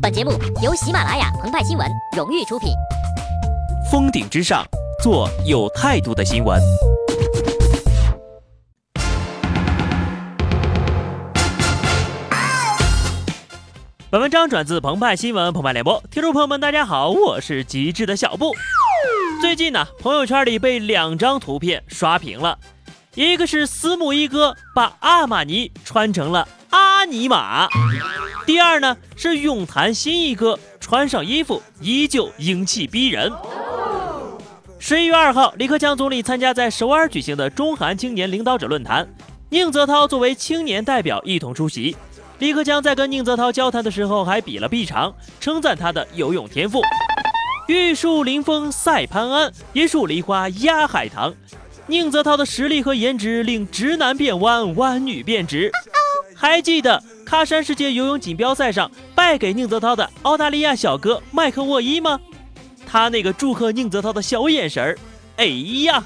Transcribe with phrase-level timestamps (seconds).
[0.00, 0.32] 本节目
[0.62, 1.86] 由喜马拉雅澎湃新闻
[2.16, 2.70] 荣誉出品。
[3.90, 4.64] 峰顶之上，
[5.02, 6.60] 做有态度的新闻。
[14.10, 18.52] 本文章转自澎湃新闻澎湃联播，听众朋友们，大家好，我是极致的小布。
[19.40, 22.58] 最近呢，朋友圈里被两张图片刷屏了，
[23.14, 27.68] 一个是私募一哥把阿玛尼穿成了阿尼玛，
[28.46, 33.30] 第二呢是泳坛新一哥穿上衣服依旧英气逼人。
[34.78, 39.08] 十一月二号，李克强总理参加在首尔举行的中韩青年领导者论坛，
[39.48, 41.96] 宁泽涛作为青年代表一同出席。
[42.38, 46.80] 李克强在跟宁泽涛交谈的时候，还比了臂长，称赞他的游泳天赋。
[47.66, 51.34] 玉树临风赛潘安，一树梨花压海棠。
[51.88, 55.70] 宁泽涛的实力和颜值令直男变弯，弯女变直。
[56.40, 62.18] 还记得喀山世界游泳锦标赛上败给宁泽涛的澳大利亚小哥麦克沃伊吗？
[62.86, 64.98] 他那个祝贺宁泽涛的小眼神儿，
[65.36, 65.44] 哎
[65.84, 66.02] 呀，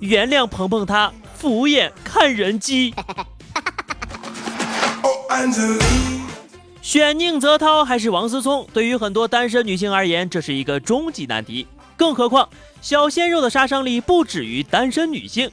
[0.00, 2.92] 原谅鹏鹏他敷衍看人机。
[6.82, 11.66] 选宁泽涛还是王思聪，对于很多单身女性而言，这是一个终极难题。
[11.96, 12.46] 更何况，
[12.82, 15.50] 小鲜肉的杀伤力不止于单身女性。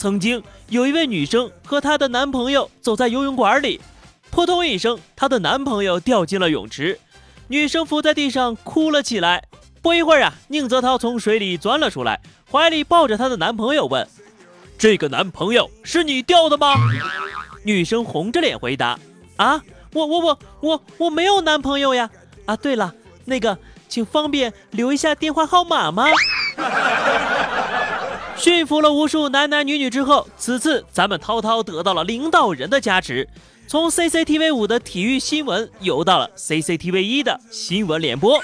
[0.00, 3.78] 曾经有一位女生和她的男朋友走在游泳馆里，
[4.30, 6.98] 扑通一声，她的男朋友掉进了泳池，
[7.48, 9.44] 女生伏在地上哭了起来。
[9.82, 12.18] 不一会儿啊，宁泽涛从水里钻了出来，
[12.50, 14.08] 怀里抱着她的男朋友问
[14.78, 16.72] ：“这个男朋友是你掉的吗？”
[17.62, 18.98] 女生红着脸回答。
[19.36, 22.08] 啊，我我我我我没有男朋友呀！
[22.46, 22.94] 啊，对了，
[23.26, 26.06] 那个，请方便留一下电话号码吗？
[28.40, 33.28] 驯服了无数男男女女之后，此次咱们涛涛得到了领导人的加持，
[33.66, 38.40] 从 CCTV 五的体育新闻游到了 CCTV 一的新闻联播。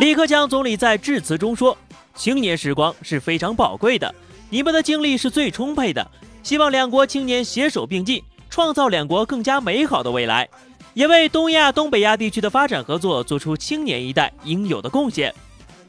[0.00, 1.76] 李克强总理在致辞中说
[2.16, 4.14] ：“青年时光是非常宝贵的，
[4.48, 6.10] 你们的精力是最充沛的，
[6.42, 10.48] 希望两国青年携手并进。”创造两国更加美好的未来，
[10.94, 15.34] 也为东亚、东北亚地区的发展合作做出青年一代应有的贡献。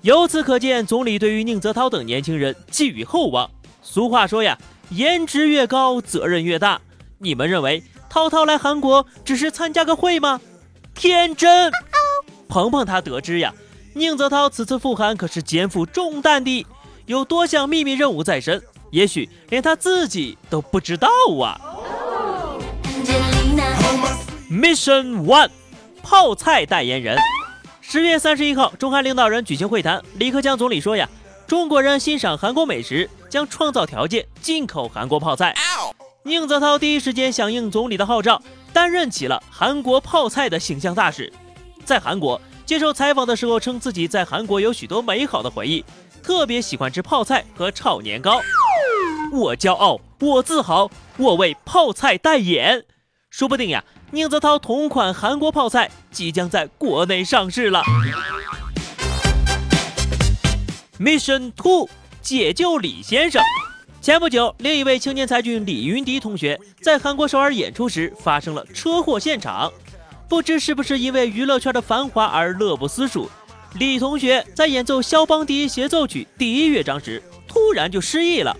[0.03, 3.49] 由此可见，总理对于宁泽涛等年轻人寄予厚望。
[3.81, 4.57] 俗话说呀，
[4.89, 6.81] 颜值越高，责任越大。
[7.19, 10.41] 你们认为涛涛来韩国只是参加个会吗？
[10.93, 11.71] 天真！
[12.49, 13.53] 鹏鹏他得知呀，
[13.93, 16.65] 宁泽涛此次赴韩可是肩负重担的，
[17.05, 18.61] 有多项秘密任务在身，
[18.91, 21.07] 也许连他自己都不知道
[21.41, 21.57] 啊。
[24.51, 25.49] Mission One，
[26.03, 27.17] 泡菜代言人。
[27.93, 30.01] 十月三十一号，中韩领导人举行会谈。
[30.15, 31.07] 李克强总理说呀，
[31.45, 35.53] 中国人欣赏韩国美食，将创造条件进口韩国泡菜。
[36.23, 38.41] 宁泽涛第一时间响应总理的号召，
[38.73, 41.31] 担任起了韩国泡菜的形象大使。
[41.85, 45.85] 在韩国接受采访的时候，称自己在韩国有许多美好的回忆，
[46.23, 48.41] 特别喜欢吃泡菜和炒年糕。
[49.31, 52.85] 我骄傲，我自豪，我为泡菜代言。
[53.29, 57.81] 说不定呀，宁泽涛同款韩国泡菜即将在国内上市了。
[60.99, 61.89] Mission Two，
[62.21, 63.41] 解救李先生。
[63.99, 69.73] 前不久，另一位青年才俊李云迪同学在韩国首尔演出时发生了车祸现场，
[70.29, 73.27] 不知是不是因为娱乐圈的繁华而乐不思蜀，
[73.79, 78.55] 李同学在演奏肖邦第一协奏曲第一乐章时突然就失忆了，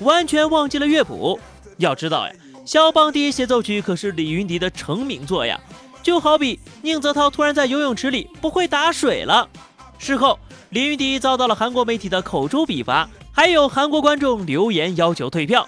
[0.00, 1.40] 完全忘记了乐谱。
[1.78, 2.34] 要知道呀。
[2.68, 5.58] 肖邦第一协奏曲可是李云迪的成名作呀，
[6.02, 9.48] 就好比宁泽涛突然在游泳池里不会打水了。
[9.96, 15.66] 事后，李云迪遭到了韩国媒体的口诛笔伐，还有韩国观众留言要求退票。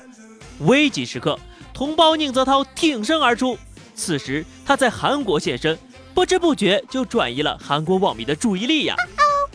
[0.67, 1.39] 危急时刻，
[1.73, 3.57] 同胞宁泽涛挺身而出。
[3.95, 5.79] 此时他在韩国现身，
[6.13, 8.95] 不知不觉就转移了韩国网民的注意力呀。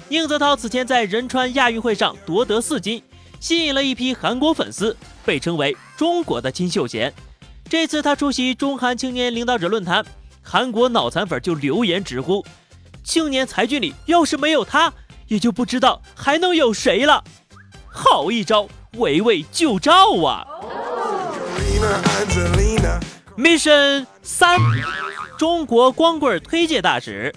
[0.10, 3.04] 宁泽涛此前在仁川亚运会上夺得四金，
[3.40, 7.14] 吸引了一批韩国粉丝，被称为中国的金秀贤。
[7.68, 10.06] 这次他出席中韩青年领导者论坛，
[10.44, 12.46] 韩国脑残粉就留言直呼
[13.04, 14.94] ：“青年才俊里要是没有他，
[15.28, 17.24] 也就不知道还能有谁了。”
[17.90, 18.68] 好一招
[18.98, 20.46] 围魏救赵啊
[23.36, 24.60] ！Mission 三，
[25.36, 27.34] 中国光棍推介大使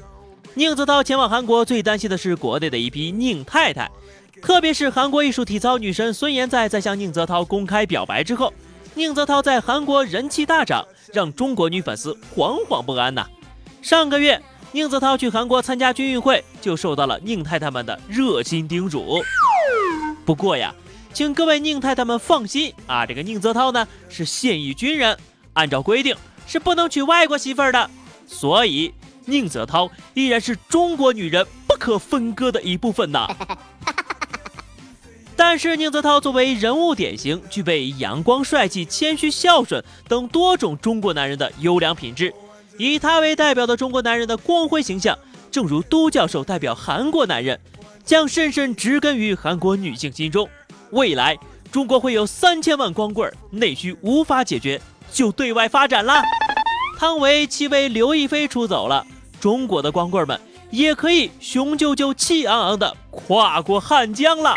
[0.53, 3.91] 宁泽涛前往韩国，最担心的是国内的一批宁太太，
[4.43, 8.53] 特别是韩国艺术体操女神孙妍在在向宁泽涛公开表白之后。
[8.99, 13.25] 宁泽涛在韩国人气大涨，让中国女粉丝惶惶不安呐。
[13.81, 14.43] 上个月，
[14.73, 19.23] 宁泽涛去韩国参加军运会，就受到了宁太太们的热心叮嘱。
[20.25, 20.75] 不过呀，
[21.13, 25.17] 请各位宁太太们放心啊，这个宁泽涛呢是现役军人，
[25.53, 26.17] 按照规定
[26.49, 27.89] 是不能娶外国媳妇儿的。
[28.27, 28.93] 所以
[29.27, 33.29] 宁泽涛依然是中国女人不可分割的一部分呐。
[35.51, 42.31] 但是宁泽涛作为人物典型，具备阳光、帅气、谦虚、孝顺等多种中国男人的优良品质。
[42.77, 45.19] 以他为代表的中国男人的光辉形象，
[45.51, 47.59] 正如都教授代表韩国男人，
[48.05, 50.47] 将深深植根于韩国女性心中。
[50.91, 51.35] 未来
[51.73, 54.79] 中国会有三千万光棍，内需无法解决，
[55.11, 56.23] 就对外发展啦。
[56.99, 59.07] 汤唯戚薇刘亦菲出走了，
[59.41, 60.39] 中国的光棍们
[60.71, 64.55] 也可以雄赳赳、气昂昂的跨过汉江了。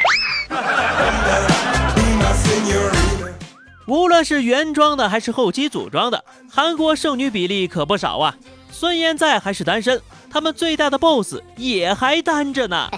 [3.87, 8.35] 无论是原装的还是后期组装的，韩国剩女比例可不少啊。
[8.71, 12.89] 孙燕在还是单身，他们最大的 boss 也还单着呢。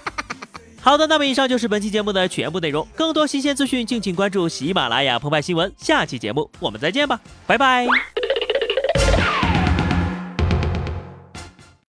[0.80, 2.86] 好的，那么以上就是本期节目的全部内容。
[2.94, 5.70] 更多新鲜资讯，敬请关注喜马拉雅澎湃新闻。
[5.76, 7.86] 下期节目我们再见吧，拜拜。